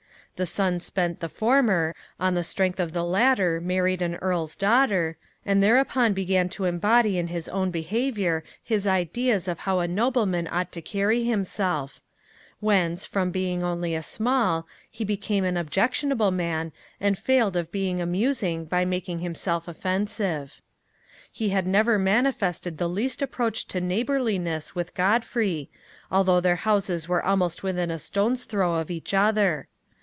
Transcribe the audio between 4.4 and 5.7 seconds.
daughter, and